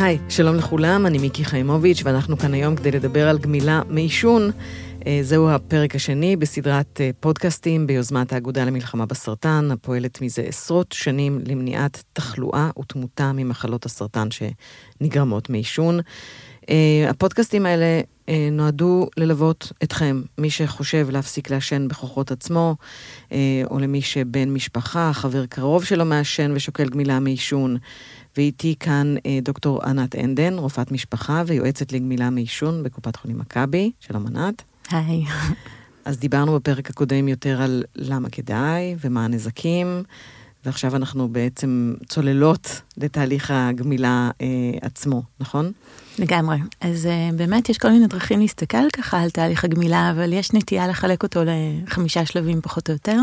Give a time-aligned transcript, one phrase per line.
[0.00, 4.50] היי, שלום לכולם, אני מיקי חיימוביץ', ואנחנו כאן היום כדי לדבר על גמילה מעישון.
[5.06, 11.40] אה, זהו הפרק השני בסדרת אה, פודקאסטים ביוזמת האגודה למלחמה בסרטן, הפועלת מזה עשרות שנים
[11.46, 16.00] למניעת תחלואה ותמותה ממחלות הסרטן שנגרמות מעישון.
[16.68, 18.00] אה, הפודקאסטים האלה
[18.52, 22.76] נועדו ללוות אתכם, מי שחושב להפסיק לעשן בכוחות עצמו,
[23.70, 27.76] או למי שבן משפחה, חבר קרוב שלו מעשן ושוקל גמילה מעישון.
[28.36, 33.90] ואיתי כאן דוקטור ענת אנדן, רופאת משפחה ויועצת לגמילה מעישון בקופת חולים מכבי.
[34.00, 34.62] שלום ענת.
[34.90, 35.24] היי.
[36.04, 40.02] אז דיברנו בפרק הקודם יותר על למה כדאי ומה הנזקים,
[40.64, 44.46] ועכשיו אנחנו בעצם צוללות לתהליך הגמילה אה,
[44.82, 45.72] עצמו, נכון?
[46.18, 46.58] לגמרי.
[46.80, 50.88] אז אה, באמת יש כל מיני דרכים להסתכל ככה על תהליך הגמילה, אבל יש נטייה
[50.88, 53.18] לחלק אותו לחמישה שלבים פחות או יותר.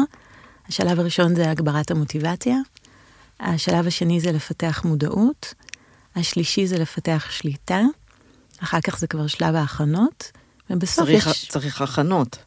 [0.68, 2.58] השלב הראשון זה הגברת המוטיבציה,
[3.40, 5.54] השלב השני זה לפתח מודעות,
[6.16, 7.82] השלישי זה לפתח שליטה,
[8.64, 10.32] אחר כך זה כבר שלב ההכנות,
[10.70, 11.50] ובסוף צריך, יש...
[11.50, 12.38] צריך הכנות.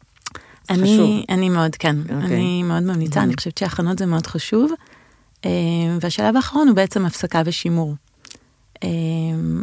[0.69, 2.13] אני, אני מאוד, כן, okay.
[2.13, 2.35] אוקיי.
[2.35, 3.23] אני מאוד ממליצה, mm-hmm.
[3.23, 4.71] אני חושבת שהכנות זה מאוד חשוב.
[5.45, 5.51] אה,
[6.01, 7.95] והשלב האחרון הוא בעצם הפסקה ושימור.
[8.83, 8.89] אה,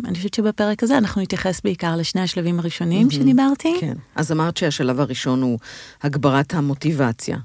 [0.04, 3.14] אני חושבת שבפרק הזה אנחנו נתייחס בעיקר לשני השלבים הראשונים mm-hmm.
[3.14, 3.76] שדיברתי.
[3.80, 5.58] כן, אז אמרת שהשלב הראשון הוא
[6.02, 7.38] הגברת המוטיבציה.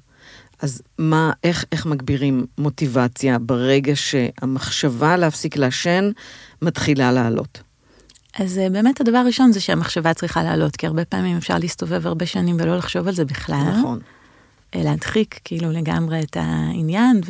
[0.62, 6.12] אז מה, איך, איך מגבירים מוטיבציה ברגע שהמחשבה להפסיק לעשן
[6.62, 7.62] מתחילה לעלות?
[8.40, 12.26] אז אה, באמת הדבר הראשון זה שהמחשבה צריכה לעלות, כי הרבה פעמים אפשר להסתובב הרבה
[12.26, 13.74] שנים ולא לחשוב על זה בכלל.
[13.80, 14.00] נכון.
[14.76, 17.22] אה, להדחיק כאילו לגמרי את העניין,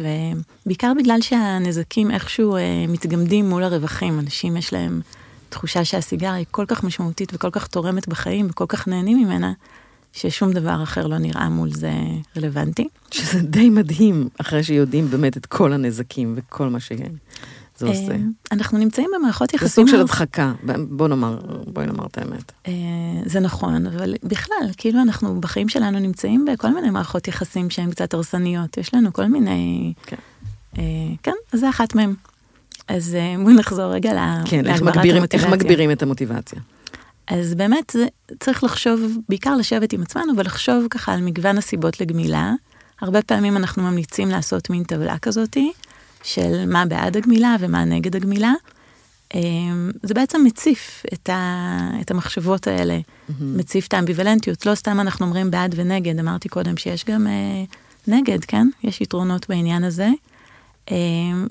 [0.65, 4.19] ובעיקר בגלל שהנזקים איכשהו אה, מתגמדים מול הרווחים.
[4.19, 5.01] אנשים יש להם
[5.49, 9.53] תחושה שהסיגריה היא כל כך משמעותית וכל כך תורמת בחיים וכל כך נהנים ממנה,
[10.13, 11.91] ששום דבר אחר לא נראה מול זה
[12.37, 12.87] רלוונטי.
[13.11, 16.91] שזה די מדהים, אחרי שיודעים באמת את כל הנזקים וכל מה ש...
[17.81, 18.11] זה עושה.
[18.11, 18.17] אה,
[18.51, 19.67] אנחנו נמצאים במערכות יחסים...
[19.67, 20.53] זה סוג של הדחקה,
[20.89, 22.51] בוא נאמר, בואי נאמר את האמת.
[22.67, 22.73] אה,
[23.25, 28.13] זה נכון, אבל בכלל, כאילו אנחנו בחיים שלנו נמצאים בכל מיני מערכות יחסים שהן קצת
[28.13, 28.77] הרסניות.
[28.77, 29.93] יש לנו כל מיני...
[30.05, 30.15] כן.
[30.77, 30.83] אה,
[31.23, 32.13] כן, זה אחת מהן.
[32.87, 35.39] אז בואי נחזור רגע להגברת כן, המוטיבציה.
[35.39, 36.59] איך מגבירים את המוטיבציה?
[37.27, 38.05] אז באמת זה
[38.39, 42.53] צריך לחשוב, בעיקר לשבת עם עצמנו ולחשוב ככה על מגוון הסיבות לגמילה.
[43.01, 45.71] הרבה פעמים אנחנו ממליצים לעשות מין טבלה כזאתי.
[46.23, 48.53] של מה בעד הגמילה ומה נגד הגמילה.
[49.33, 53.33] אמ, זה בעצם מציף את, ה, את המחשבות האלה, mm-hmm.
[53.39, 54.65] מציף את האמביוולנטיות.
[54.65, 57.63] לא סתם אנחנו אומרים בעד ונגד, אמרתי קודם שיש גם אה,
[58.07, 58.67] נגד, כן?
[58.83, 60.09] יש יתרונות בעניין הזה.
[60.91, 60.95] אה,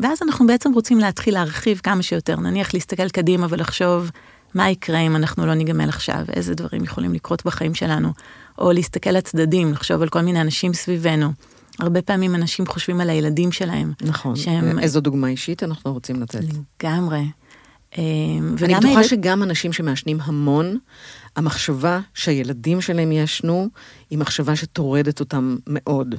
[0.00, 4.10] ואז אנחנו בעצם רוצים להתחיל להרחיב כמה שיותר, נניח להסתכל קדימה ולחשוב
[4.54, 8.12] מה יקרה אם אנחנו לא ניגמל עכשיו, איזה דברים יכולים לקרות בחיים שלנו,
[8.59, 11.32] או להסתכל לצדדים, לחשוב על כל מיני אנשים סביבנו.
[11.80, 13.92] הרבה פעמים אנשים חושבים על הילדים שלהם.
[14.02, 14.36] נכון.
[14.36, 14.78] שהם...
[14.78, 16.41] איזו דוגמה אישית אנחנו רוצים לתת?
[16.82, 17.24] לגמרי.
[17.98, 18.02] אה,
[18.62, 19.02] אני בטוחה הילד...
[19.02, 20.78] שגם אנשים שמעשנים המון,
[21.36, 23.68] המחשבה שהילדים שלהם יעשנו,
[24.10, 26.14] היא מחשבה שטורדת אותם מאוד.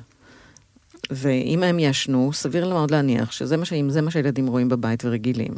[1.09, 5.53] ואם הם יעשנו, סביר מאוד להניח שזה מה, זה מה שהילדים רואים בבית ורגילים.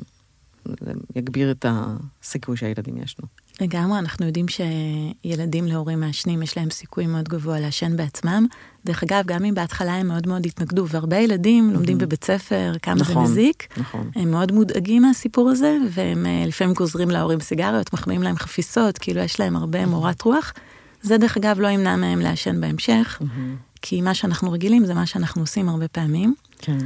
[1.16, 3.28] יגביר את הסיכוי שהילדים יעשנו.
[3.62, 8.46] לגמרי, אנחנו יודעים שילדים להורים מעשנים, יש להם סיכוי מאוד גבוה לעשן בעצמם.
[8.85, 11.74] דרך אגב, גם אם בהתחלה הם מאוד מאוד התנגדו, והרבה ילדים mm-hmm.
[11.74, 14.12] לומדים בבית ספר כמה נכון, זה מזיק, נכון.
[14.16, 19.22] הם מאוד מודאגים מהסיפור הזה, והם אה, לפעמים גוזרים להורים סיגריות, מחמיאים להם חפיסות, כאילו
[19.22, 19.88] יש להם הרבה mm-hmm.
[19.88, 20.53] מורת רוח.
[21.01, 23.75] זה דרך אגב לא ימנע מהם לעשן בהמשך, mm-hmm.
[23.81, 26.35] כי מה שאנחנו רגילים זה מה שאנחנו עושים הרבה פעמים.
[26.57, 26.78] כן.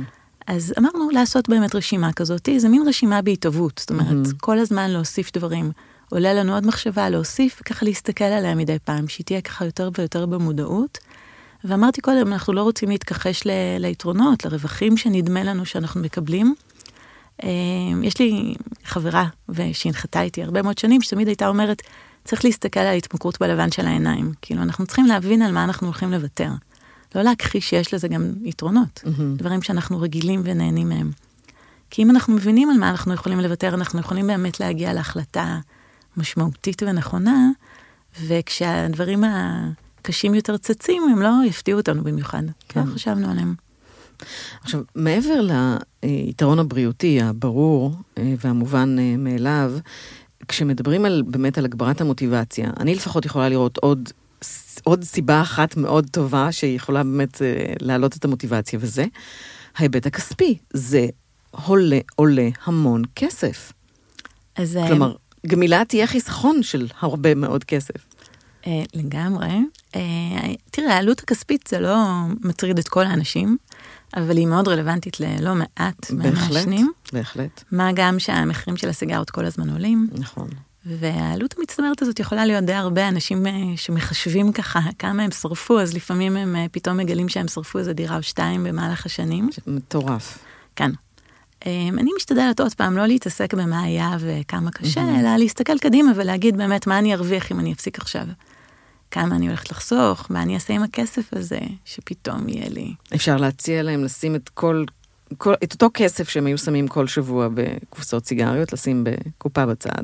[0.48, 4.36] אז אמרנו לעשות באמת רשימה כזאת, זה מין רשימה בהתהוות, זאת אומרת, mm-hmm.
[4.42, 5.72] כל הזמן להוסיף דברים.
[6.10, 10.26] עולה לנו עוד מחשבה להוסיף, וככה להסתכל עליה מדי פעם, שהיא תהיה ככה יותר ויותר
[10.26, 10.98] במודעות.
[11.64, 16.56] ואמרתי קודם, אנחנו לא רוצים להתכחש ל- ליתרונות, לרווחים שנדמה לנו שאנחנו מקבלים.
[17.44, 17.50] אה,
[18.04, 21.82] יש לי חברה, ושהנחתה איתי הרבה מאוד שנים, שתמיד הייתה אומרת,
[22.24, 24.32] צריך להסתכל על ההתמכרות בלבן של העיניים.
[24.42, 26.50] כאילו, אנחנו צריכים להבין על מה אנחנו הולכים לוותר.
[27.18, 29.22] לא להכחיש שיש לזה גם יתרונות, mm-hmm.
[29.36, 31.12] דברים שאנחנו רגילים ונהנים מהם.
[31.90, 35.60] כי אם אנחנו מבינים על מה אנחנו יכולים לוותר, אנחנו יכולים באמת להגיע להחלטה
[36.18, 37.50] משמעותית ונכונה,
[38.26, 42.44] וכשהדברים הקשים יותר צצים, הם לא יפתיעו אותנו במיוחד.
[42.70, 42.88] כן.
[42.88, 43.56] לא חשבנו עליהם.
[44.62, 45.42] עכשיו, מעבר
[46.04, 49.74] ליתרון הבריאותי הברור אה, והמובן אה, מאליו,
[50.48, 54.10] כשמדברים על, באמת על הגברת המוטיבציה, אני לפחות יכולה לראות עוד,
[54.84, 59.06] עוד סיבה אחת מאוד טובה שיכולה באמת אה, להעלות את המוטיבציה, וזה
[59.78, 60.58] ההיבט הכספי.
[60.74, 61.08] זה
[61.52, 63.74] עולה, עולה המון כסף.
[64.56, 64.80] אז...
[64.88, 65.16] כלומר,
[65.48, 68.08] גמילה תהיה חיסכון של הרבה מאוד כסף.
[68.94, 69.48] לגמרי.
[70.72, 71.98] תראה, העלות הכספית זה לא
[72.44, 73.58] מטריד את כל האנשים.
[74.16, 76.92] אבל היא מאוד רלוונטית ללא מעט מהמעשנים.
[77.14, 77.64] בהחלט, בהחלט.
[77.72, 80.10] מה גם שהמחירים של הסיגרות כל הזמן עולים.
[80.14, 80.50] נכון.
[81.00, 85.94] והעלות המצטברת הזאת יכולה להיות די הרבה אנשים אה, שמחשבים ככה כמה הם שרפו, אז
[85.94, 89.50] לפעמים הם אה, פתאום מגלים שהם שרפו איזה דירה או שתיים במהלך השנים.
[89.68, 90.38] מטורף.
[90.76, 90.92] כן.
[91.66, 95.20] אמ, אני משתדלת עוד פעם לא להתעסק במה היה וכמה קשה, mm-hmm.
[95.20, 98.26] אלא להסתכל קדימה ולהגיד באמת מה אני ארוויח אם אני אפסיק עכשיו.
[99.12, 102.94] כמה אני הולכת לחסוך, מה אני אעשה עם הכסף הזה, שפתאום יהיה לי.
[103.16, 104.84] אפשר להציע להם לשים את כל,
[105.38, 110.04] כל, את אותו כסף שהם היו שמים כל שבוע בקופסאות סיגריות, לשים בקופה בצד,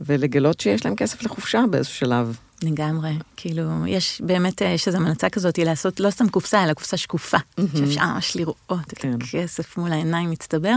[0.00, 2.36] ולגלות שיש להם כסף לחופשה באיזשהו שלב.
[2.62, 6.96] לגמרי, כאילו, יש באמת, אה, יש איזו מנצה כזאת לעשות לא סתם קופסה, אלא קופסה
[6.96, 7.78] שקופה, mm-hmm.
[7.78, 9.14] שאפשר ממש לראות כן.
[9.14, 10.74] את הכסף מול העיניים מצטבר,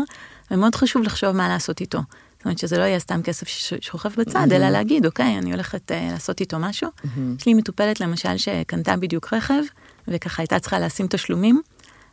[0.51, 1.99] ומאוד חשוב לחשוב מה לעשות איתו.
[2.37, 4.55] זאת אומרת שזה לא יהיה סתם כסף ששוכב בצד, mm-hmm.
[4.55, 6.89] אלא להגיד, אוקיי, אני הולכת uh, לעשות איתו משהו.
[6.89, 7.19] Mm-hmm.
[7.39, 9.61] יש לי מטופלת למשל שקנתה בדיוק רכב,
[10.07, 11.61] וככה הייתה צריכה לשים תשלומים,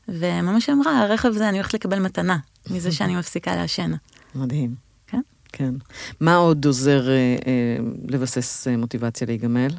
[0.08, 2.38] וממש אמרה, הרכב הזה אני הולכת לקבל מתנה,
[2.70, 3.92] מזה שאני מפסיקה לעשן.
[4.34, 4.85] מדהים.
[5.52, 5.74] כן?
[6.20, 7.76] מה עוד עוזר אה, אה,
[8.08, 9.70] לבסס אה, מוטיבציה להיגמל?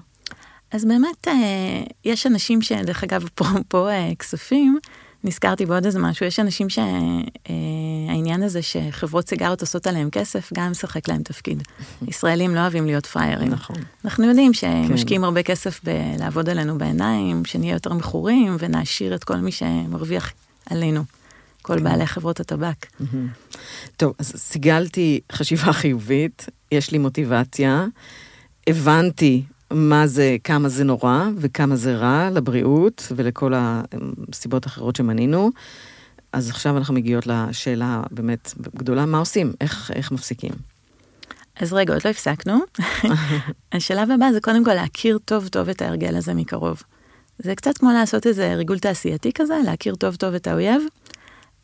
[0.71, 4.79] אז באמת, אה, יש אנשים שדרך אגב, פה, פה אה, כספים,
[5.23, 11.07] נזכרתי בעוד איזה משהו, יש אנשים שהעניין הזה שחברות סיגריות עושות עליהם כסף, גם משחק
[11.07, 11.63] להם תפקיד.
[12.07, 13.49] ישראלים לא אוהבים להיות פריירים.
[13.49, 13.75] נכון.
[14.05, 15.25] אנחנו יודעים שמשקיעים כן.
[15.25, 20.33] הרבה כסף בלעבוד עלינו בעיניים, שנהיה יותר מכורים ונעשיר את כל מי שמרוויח
[20.69, 21.03] עלינו.
[21.67, 21.79] כל.
[21.79, 22.85] בעלי חברות הטבק.
[23.97, 27.85] טוב, אז סיגלתי חשיבה חיובית, יש לי מוטיבציה,
[28.67, 35.51] הבנתי מה זה, כמה זה נורא וכמה זה רע לבריאות ולכל הסיבות האחרות שמנינו.
[36.33, 39.53] אז עכשיו אנחנו מגיעות לשאלה באמת גדולה, מה עושים?
[39.61, 40.51] איך, איך מפסיקים?
[41.59, 42.59] אז רגע, עוד לא הפסקנו.
[43.73, 46.83] השלב הבא זה קודם כל להכיר טוב טוב את ההרגל הזה מקרוב.
[47.39, 50.81] זה קצת כמו לעשות איזה ריגול תעשייתי כזה, להכיר טוב טוב את האויב.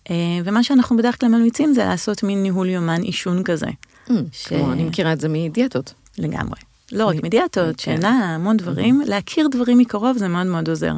[0.10, 3.68] אה, ומה שאנחנו בדרך כלל ממליצים זה לעשות מין ניהול יומן עישון כזה.
[4.08, 4.48] Mm, ש...
[4.48, 5.94] כמו, אני מכירה את זה מדיאטות.
[6.18, 6.60] לגמרי.
[6.92, 7.96] לא רק מדיאטות, כן.
[7.96, 10.94] שינה, המון דברים, להכיר דברים מקרוב זה מאוד מאוד עוזר.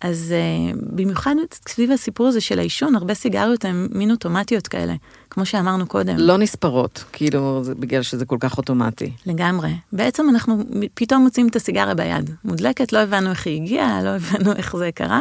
[0.00, 1.34] אז uh, במיוחד
[1.68, 4.94] סביב הסיפור הזה של העישון, הרבה סיגריות הן מין אוטומטיות כאלה,
[5.30, 6.16] כמו שאמרנו קודם.
[6.18, 9.12] לא נספרות, כאילו, זה בגלל שזה כל כך אוטומטי.
[9.26, 9.70] לגמרי.
[9.92, 14.52] בעצם אנחנו פתאום מוצאים את הסיגריה ביד, מודלקת, לא הבנו איך היא הגיעה, לא הבנו
[14.52, 15.20] איך זה קרה.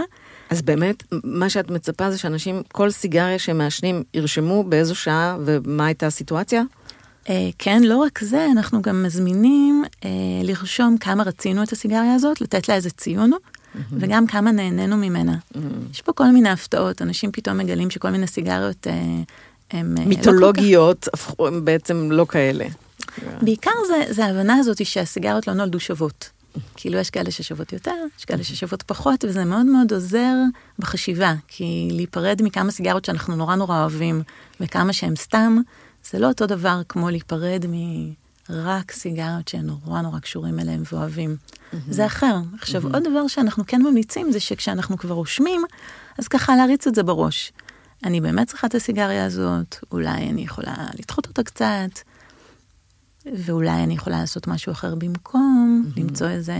[0.49, 5.85] אז באמת, מה שאת מצפה זה שאנשים, כל סיגריה שהם מעשנים, ירשמו באיזו שעה ומה
[5.85, 6.63] הייתה הסיטואציה?
[7.29, 10.09] אה, כן, לא רק זה, אנחנו גם מזמינים אה,
[10.43, 13.31] לרשום כמה רצינו את הסיגריה הזאת, לתת לה איזה ציון.
[13.91, 15.35] וגם כמה נהנינו ממנה.
[15.91, 18.87] יש פה כל מיני הפתעות, אנשים פתאום מגלים שכל מיני סיגריות
[19.71, 19.97] הם...
[19.97, 21.07] אה, מיתולוגיות,
[21.39, 22.65] לא הם בעצם לא כאלה.
[23.41, 26.29] בעיקר זה, זה ההבנה הזאת שהסיגריות לא נולדו שוות.
[26.75, 30.33] כאילו יש כאלה ששוות יותר, יש כאלה ששוות פחות, וזה מאוד מאוד עוזר
[30.79, 34.21] בחשיבה, כי להיפרד מכמה סיגרות שאנחנו נורא נורא אוהבים,
[34.59, 35.57] וכמה שהם סתם,
[36.11, 37.65] זה לא אותו דבר כמו להיפרד
[38.49, 41.37] מרק סיגריות שנורא נורא קשורים אליהם ואוהבים.
[41.37, 41.75] Mm-hmm.
[41.89, 42.35] זה אחר.
[42.61, 42.93] עכשיו, mm-hmm.
[42.93, 45.61] עוד דבר שאנחנו כן ממליצים זה שכשאנחנו כבר רושמים,
[46.17, 47.51] אז ככה להריץ את זה בראש.
[48.03, 51.99] אני באמת צריכה את הסיגריה הזאת, אולי אני יכולה לדחות אותה קצת,
[53.33, 55.99] ואולי אני יכולה לעשות משהו אחר במקום, mm-hmm.
[55.99, 56.57] למצוא איזה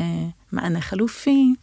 [0.51, 1.55] מענה חלופי,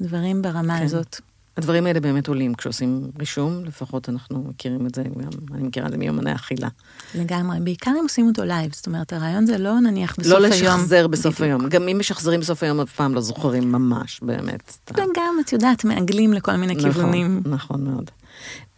[0.00, 0.84] דברים ברמה כן.
[0.84, 1.20] הזאת.
[1.56, 5.92] הדברים האלה באמת עולים כשעושים רישום, לפחות אנחנו מכירים את זה, גם אני מכירה את
[5.92, 6.68] זה מיומני אכילה.
[7.14, 10.50] לגמרי, בעיקר אם עושים אותו לייב, זאת אומרת, הרעיון זה לא נניח בסוף לא היום.
[10.50, 11.60] לא לשחזר בסוף בדיוק.
[11.60, 14.78] היום, גם אם משחזרים בסוף היום, אף פעם לא זוכרים ממש, באמת.
[14.90, 17.42] וגם, את יודעת, מעגלים לכל מיני נכון, כיוונים.
[17.44, 18.10] נכון מאוד.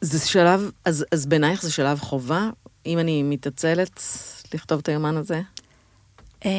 [0.01, 2.51] זה שלב, אז, אז בעינייך זה שלב חובה?
[2.87, 4.03] אם אני מתעצלת
[4.55, 5.41] לכתוב את היומן הזה?
[6.45, 6.51] אה,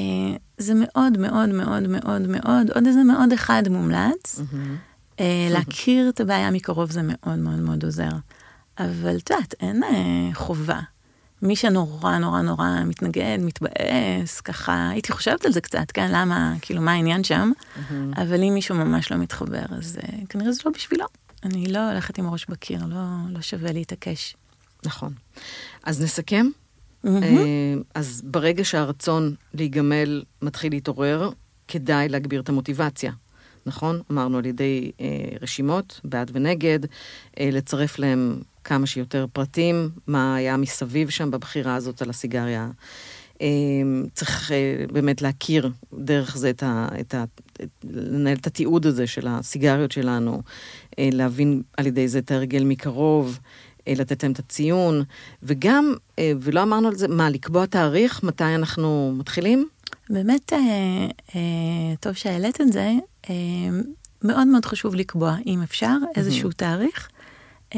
[0.58, 4.40] זה מאוד מאוד מאוד מאוד מאוד, עוד איזה מאוד אחד מומלץ.
[4.40, 5.20] Mm-hmm.
[5.20, 8.10] אה, להכיר את הבעיה מקרוב זה מאוד מאוד מאוד עוזר.
[8.80, 10.80] אבל את יודעת, אין אה, חובה.
[11.42, 16.82] מי שנורא נורא נורא מתנגד, מתבאס, ככה, הייתי חושבת על זה קצת, כן, למה, כאילו,
[16.82, 17.52] מה העניין שם?
[17.52, 18.22] Mm-hmm.
[18.22, 19.98] אבל אם מישהו ממש לא מתחבר, אז
[20.30, 21.06] כנראה זה לא בשבילו.
[21.44, 22.98] אני לא הולכת עם הראש בקיר, לא,
[23.30, 24.36] לא שווה להתעקש.
[24.86, 25.14] נכון.
[25.84, 26.50] אז נסכם.
[27.06, 27.10] Mm-hmm.
[27.96, 31.30] אז ברגע שהרצון להיגמל מתחיל להתעורר,
[31.68, 33.12] כדאי להגביר את המוטיבציה.
[33.66, 34.02] נכון?
[34.12, 35.08] אמרנו על ידי אה,
[35.42, 36.80] רשימות, בעד ונגד,
[37.40, 42.70] אה, לצרף להם כמה שיותר פרטים, מה היה מסביב שם בבחירה הזאת על הסיגריה.
[43.42, 43.48] אה,
[44.14, 46.88] צריך אה, באמת להכיר דרך זה את ה...
[47.00, 47.24] את ה
[47.64, 50.42] את, לנהל את התיעוד הזה של הסיגריות שלנו,
[51.00, 53.40] אה, להבין על ידי זה את ההרגל מקרוב.
[53.88, 55.04] אה, לתת להם את הציון,
[55.44, 59.68] וגם, אה, ולא אמרנו על זה, מה, לקבוע תאריך מתי אנחנו מתחילים?
[60.10, 61.40] באמת, אה,
[62.00, 62.92] טוב שהעלית את זה.
[64.24, 66.52] מאוד מאוד חשוב לקבוע, אם אפשר, איזשהו.
[66.52, 67.10] תאריך.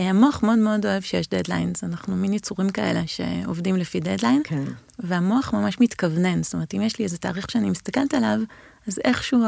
[0.01, 4.63] המוח מאוד מאוד אוהב שיש deadlines, אנחנו מין יצורים כאלה שעובדים לפי דדליין, כן.
[4.99, 8.39] והמוח ממש מתכוונן, זאת אומרת, אם יש לי איזה תאריך שאני מסתכלת עליו,
[8.87, 9.39] אז איכשהו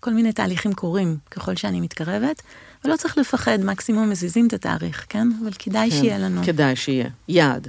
[0.00, 2.42] כל מיני תהליכים קורים ככל שאני מתקרבת,
[2.84, 5.28] ולא צריך לפחד, מקסימום מזיזים את התאריך, כן?
[5.42, 6.42] אבל כדאי כן, שיהיה לנו.
[6.44, 7.08] כדאי שיהיה.
[7.28, 7.68] יעד.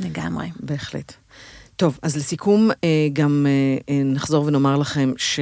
[0.00, 0.50] לגמרי.
[0.60, 1.12] בהחלט.
[1.78, 5.40] טוב, אז לסיכום, אה, גם אה, אה, נחזור ונאמר לכם ש,